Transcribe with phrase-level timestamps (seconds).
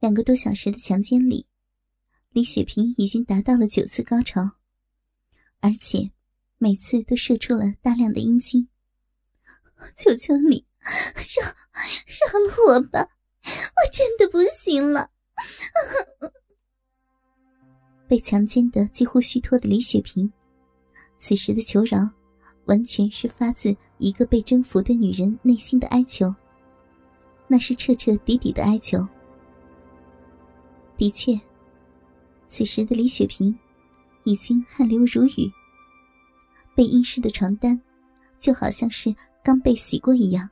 [0.00, 1.46] 两个多小时的强奸里，
[2.30, 4.52] 李雪萍已经达到了九次高潮，
[5.60, 6.10] 而且
[6.56, 8.66] 每次都射出了大量的阴茎。
[9.94, 13.06] 求求你，饶饶了我吧，
[13.44, 15.10] 我真的不行了。
[18.08, 20.32] 被强奸的几乎虚脱的李雪萍，
[21.18, 22.10] 此时的求饶，
[22.64, 26.34] 完全是发自一个被征服的女人内心的哀求。
[27.46, 29.06] 那是彻彻底底的哀求。
[31.00, 31.32] 的确，
[32.46, 33.58] 此时的李雪萍
[34.24, 35.50] 已经汗流如雨，
[36.74, 37.80] 被阴湿的床单
[38.38, 40.46] 就好像是刚被洗过一样，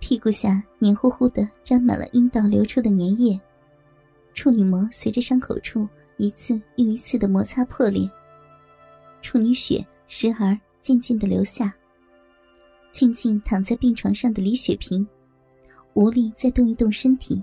[0.00, 3.40] 屁股下黏糊糊的沾满了阴道流出的粘液，
[4.34, 5.88] 处女膜随着伤口处
[6.18, 8.06] 一次又一次的摩擦破裂，
[9.22, 11.72] 处女血时而渐渐的流下。
[12.90, 15.08] 静静躺在病床上的李雪萍，
[15.94, 17.42] 无力再动一动身体。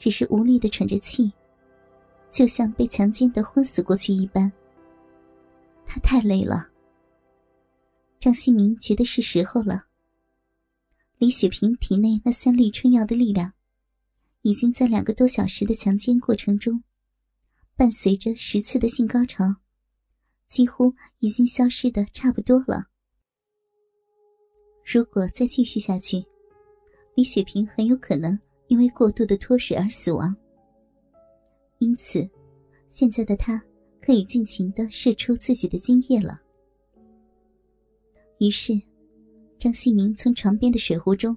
[0.00, 1.30] 只是无力的喘着气，
[2.30, 4.50] 就像被强奸的昏死过去一般。
[5.84, 6.70] 他太累了。
[8.18, 9.84] 张新明觉得是时候了。
[11.18, 13.52] 李雪萍体内那三粒春药的力量，
[14.40, 16.82] 已经在两个多小时的强奸过程中，
[17.76, 19.56] 伴随着十次的性高潮，
[20.48, 22.86] 几乎已经消失的差不多了。
[24.82, 26.24] 如果再继续下去，
[27.14, 28.38] 李雪萍很有可能。
[28.70, 30.34] 因为过度的脱水而死亡，
[31.80, 32.26] 因此，
[32.86, 33.60] 现在的他
[34.00, 36.40] 可以尽情的射出自己的精液了。
[38.38, 38.80] 于是，
[39.58, 41.36] 张新明从床边的水壶中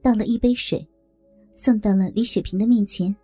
[0.00, 0.88] 倒了一杯水，
[1.52, 3.14] 送到了李雪萍的面前。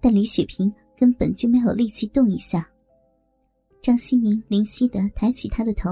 [0.00, 2.70] 但李雪萍根本就没有力气动一下。
[3.82, 5.90] 张新明灵犀的抬起她的头，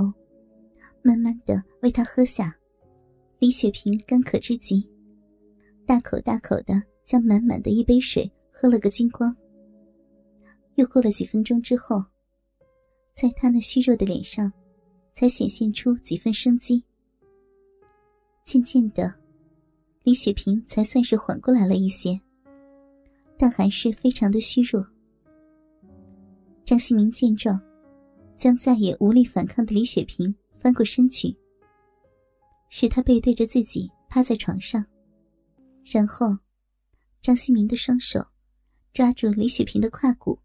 [1.02, 2.56] 慢慢的为她喝下。
[3.40, 4.88] 李雪萍干渴之极。
[5.86, 9.34] 大口大口的将满满的一杯水喝了个精光。
[10.74, 12.04] 又过了几分钟之后，
[13.14, 14.52] 在他那虚弱的脸上，
[15.12, 16.82] 才显现出几分生机。
[18.44, 19.14] 渐渐的，
[20.02, 22.20] 李雪萍才算是缓过来了一些，
[23.38, 24.84] 但还是非常的虚弱。
[26.64, 27.60] 张新明见状，
[28.34, 31.34] 将再也无力反抗的李雪萍翻过身去，
[32.68, 34.84] 使她背对着自己趴在床上。
[35.88, 36.38] 然后，
[37.22, 38.26] 张新明的双手
[38.92, 40.40] 抓住李雪萍的胯骨，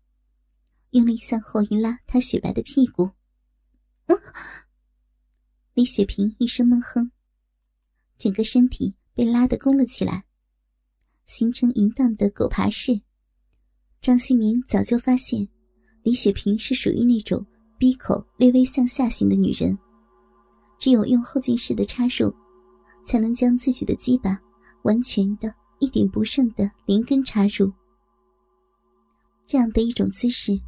[0.91, 3.09] 用力向后一拉她雪白的屁股。
[5.73, 7.11] 李雪萍一声闷哼，
[8.19, 10.25] 整个身体被拉得弓了起来，
[11.25, 13.01] 形成淫荡的狗爬式。
[13.99, 15.47] 张新明早就发现，
[16.03, 17.43] 李雪萍是属于那种
[17.79, 19.75] 闭口略微向下型的女人，
[20.79, 22.31] 只有用后劲式的插入，
[23.07, 24.39] 才能将自己的鸡巴。
[24.83, 27.71] 完全的一点不剩的连根插入，
[29.45, 30.59] 这样的一种姿势，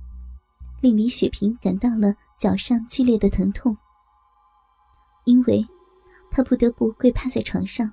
[0.81, 3.75] 令李雪萍感到了脚上剧烈的疼痛。
[5.25, 5.65] 因为，
[6.29, 7.91] 她不得不跪趴在床上，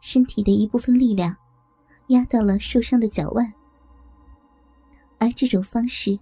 [0.00, 1.36] 身体的一部分力量
[2.08, 3.52] 压到了受伤的脚腕，
[5.18, 6.18] 而这种方式，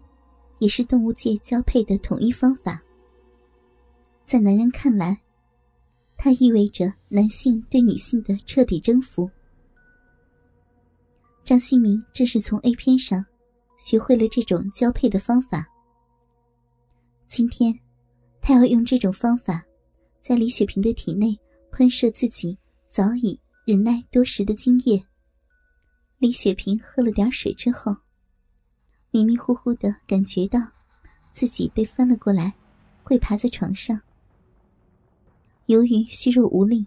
[0.59, 2.81] 也是动物界交配的统一方法。
[4.25, 5.21] 在男人看来。
[6.25, 9.29] 它意味着男性对女性的彻底征服。
[11.43, 13.27] 张新明正是从 A 片上
[13.77, 15.67] 学会了这种交配的方法。
[17.27, 17.77] 今天，
[18.41, 19.65] 他要用这种方法，
[20.21, 21.37] 在李雪萍的体内
[21.73, 22.57] 喷射自己
[22.89, 25.05] 早已忍耐多时的精液。
[26.19, 27.97] 李雪萍喝了点水之后，
[29.11, 30.61] 迷迷糊糊的感觉到
[31.33, 32.55] 自己被翻了过来，
[33.03, 34.01] 跪趴在床上。
[35.73, 36.85] 由于虚弱无力，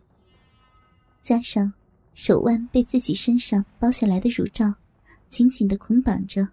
[1.24, 1.74] 加上
[2.14, 4.76] 手腕被自己身上包下来的乳罩
[5.28, 6.48] 紧紧的捆绑着，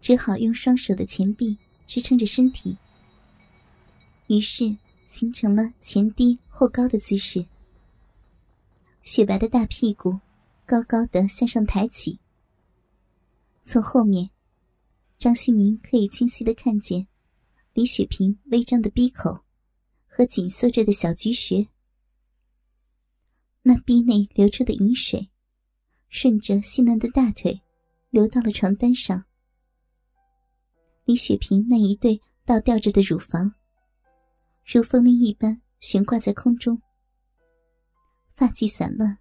[0.00, 2.78] 只好用双手的前臂支撑着身体，
[4.28, 4.76] 于是
[5.08, 7.44] 形成了前低后高的姿势。
[9.02, 10.20] 雪白的大屁股
[10.64, 12.20] 高高的向上抬起，
[13.64, 14.30] 从后面，
[15.18, 17.08] 张新明可以清晰的看见
[17.72, 19.47] 李雪萍微张的鼻口。
[20.18, 21.68] 和紧缩着的小菊穴，
[23.62, 25.30] 那壁内流出的饮水，
[26.08, 27.62] 顺着细嫩的大腿，
[28.10, 29.26] 流到了床单上。
[31.04, 33.54] 李雪萍那一对倒吊着的乳房，
[34.66, 36.82] 如风铃一般悬挂在空中，
[38.34, 39.18] 发髻散乱，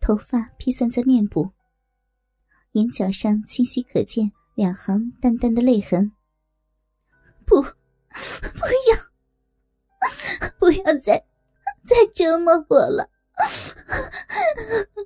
[0.00, 1.52] 头发披散在面部，
[2.70, 6.12] 眼角上清晰可见两行淡淡的泪痕。
[7.44, 9.11] 不，不要！
[10.72, 11.22] 不要再
[11.84, 13.10] 再折磨我了！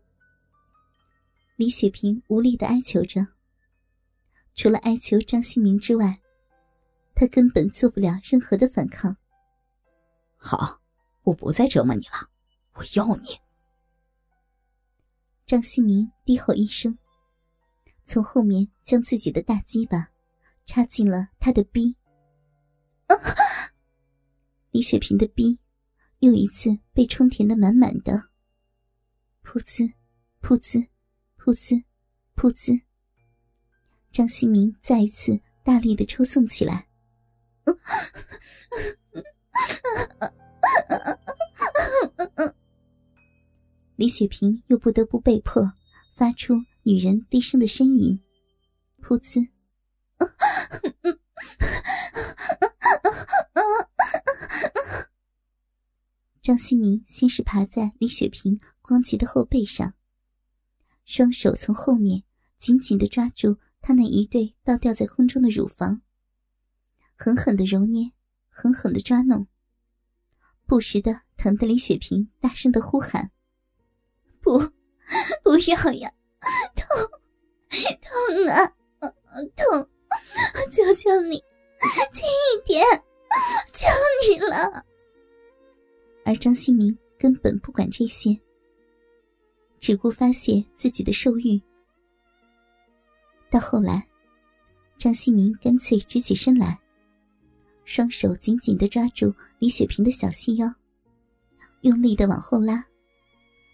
[1.56, 3.26] 李雪萍无力的哀求着。
[4.54, 6.20] 除了哀求张新明之外，
[7.14, 9.16] 她根本做不了任何的反抗。
[10.36, 10.80] 好，
[11.24, 12.30] 我不再折磨你了，
[12.74, 13.40] 我要你。
[15.46, 16.96] 张新明低吼一声，
[18.04, 20.10] 从后面将自己的大鸡巴
[20.64, 21.96] 插进了他的逼。
[24.76, 25.58] 李雪萍的逼
[26.18, 28.28] 又一次被充填的满满的，
[29.42, 29.90] 噗呲，
[30.42, 30.86] 噗呲，
[31.38, 31.82] 噗呲，
[32.36, 32.82] 噗呲。
[34.12, 36.88] 张新明再一次大力的抽送起来，
[43.96, 45.72] 李雪萍又不得不被迫
[46.16, 46.52] 发出
[46.82, 48.20] 女人低声的呻吟，
[49.00, 49.48] 噗呲。
[56.46, 59.94] 张新明先是爬在李雪萍光洁的后背上，
[61.04, 62.22] 双手从后面
[62.56, 63.56] 紧紧的抓住。
[63.80, 66.02] 他那一对倒吊在空中的乳房，
[67.16, 68.12] 狠狠的揉捏，
[68.48, 69.48] 狠狠的抓弄，
[70.66, 73.32] 不时的疼得李雪萍大声的呼喊
[74.40, 74.56] ：“不，
[75.42, 76.12] 不要呀，
[76.76, 76.86] 痛，
[78.00, 78.72] 痛啊，
[79.56, 79.90] 痛！
[80.70, 81.42] 求求你，
[82.12, 82.86] 轻一点，
[83.72, 83.88] 求
[84.30, 84.86] 你了。”
[86.26, 88.36] 而张新明根本不管这些，
[89.78, 91.62] 只顾发泄自己的兽欲。
[93.48, 94.04] 到后来，
[94.98, 96.76] 张新明干脆直起身来，
[97.84, 100.68] 双手紧紧的抓住李雪萍的小细腰，
[101.82, 102.84] 用力的往后拉，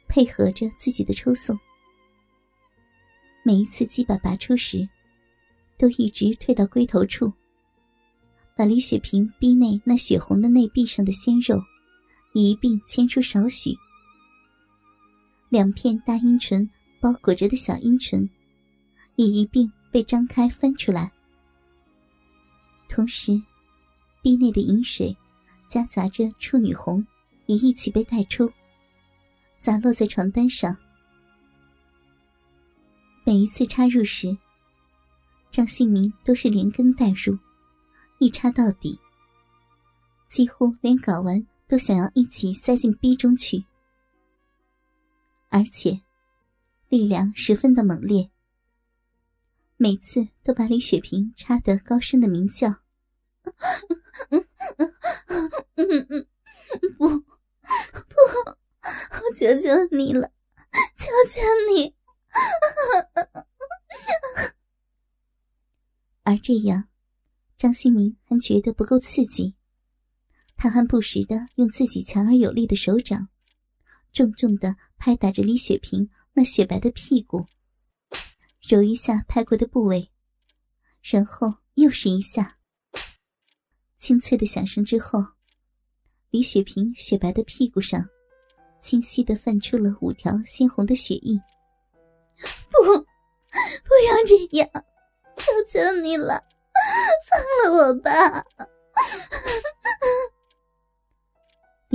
[0.07, 1.59] 配合着自己的抽送。
[3.43, 4.87] 每一次鸡巴拔出时，
[5.79, 7.33] 都一直退到龟头处，
[8.55, 11.59] 把李雪萍逼内那血红的内壁上的鲜肉
[12.41, 13.77] 一并牵出少许。
[15.49, 16.69] 两片大阴唇
[17.01, 18.29] 包裹着的小阴唇。
[19.17, 21.13] 也一并被张开翻出来，
[22.89, 23.41] 同时，
[24.23, 25.15] 壁内的饮水
[25.69, 27.07] 夹杂着处女红，
[27.45, 28.51] 也一起被带出，
[29.55, 30.75] 洒落在床单上。
[33.25, 34.35] 每一次插入时，
[35.51, 37.39] 张新明都是连根带入，
[38.19, 38.99] 一插到底，
[40.27, 43.65] 几乎连睾丸都想要一起塞进逼中去，
[45.49, 46.03] 而且
[46.91, 48.31] 力量十分的猛烈。
[49.79, 52.69] 每次都把李雪萍插得高声的鸣叫，
[56.99, 57.25] 不，不，我
[59.35, 60.31] 求求你了，
[60.99, 61.41] 求求
[61.75, 61.95] 你！
[66.23, 66.87] 而这样，
[67.57, 69.57] 张新明还觉得不够刺激，
[70.63, 73.27] 他还不时的用自己强而有力的手掌，
[74.13, 77.45] 重重的拍打着李雪萍那雪白的屁股。
[78.61, 80.09] 揉一下拍过的部位，
[81.01, 82.59] 然后又是一下。
[83.99, 85.19] 清脆的响声之后，
[86.31, 88.09] 李雪萍雪白的屁股上，
[88.81, 91.37] 清晰的泛出了五条鲜红的血印。
[92.71, 94.71] 不，不要这样，
[95.37, 96.41] 求求你了，
[97.29, 98.47] 放了我吧！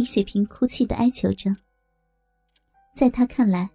[0.07, 1.56] 雪萍哭泣的哀求着。
[2.95, 3.69] 在她看来，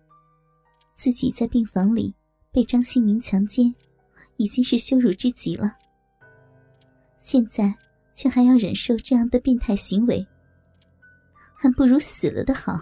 [0.96, 2.14] 自己在病房里。
[2.54, 3.74] 被张新明强奸，
[4.36, 5.74] 已经是羞辱之极了。
[7.16, 7.74] 现在
[8.12, 10.26] 却还要忍受这样的变态行为，
[11.54, 12.78] 还不如死了的好。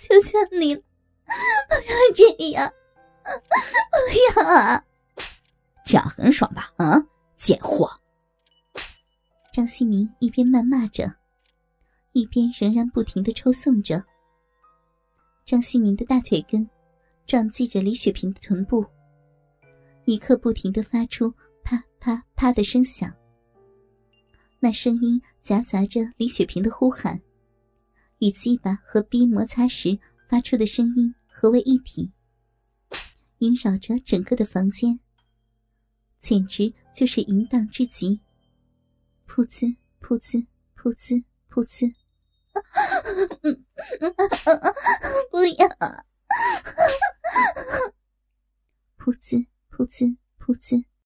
[0.00, 2.72] 求求你，不要这样，
[4.34, 4.82] 不要啊！
[5.84, 6.72] 这样很爽吧？
[6.78, 8.00] 啊，贱货！
[9.52, 11.14] 张新明一边谩骂着，
[12.16, 14.02] 一边仍然不停的抽送着。
[15.44, 16.66] 张新明的大腿根。
[17.26, 18.86] 撞击着李雪萍的臀部，
[20.04, 23.12] 一刻不停的发出啪啪啪的声响。
[24.60, 27.20] 那声音夹杂着李雪萍的呼喊，
[28.20, 32.12] 与鸡巴和逼摩擦时发出的声音合为一体，
[33.38, 35.00] 萦绕着整个的房间，
[36.20, 38.20] 简直就是淫荡之极。
[39.26, 40.46] 噗呲噗呲
[40.76, 41.92] 噗呲噗呲，
[45.30, 45.68] 不要！
[48.98, 50.86] 噗呲，噗呲，噗呲。